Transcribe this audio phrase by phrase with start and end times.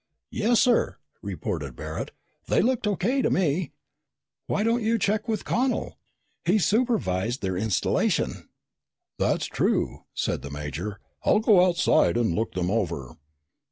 [0.31, 2.09] "Yes, sir," reported Barret.
[2.47, 3.21] "They looked O.K.
[3.21, 3.71] to me.
[4.47, 5.99] Why don't you check with Connel?
[6.43, 8.49] He supervised their installation."
[9.19, 10.99] "That's true," said the major.
[11.23, 13.13] "I'll go outside and look them over."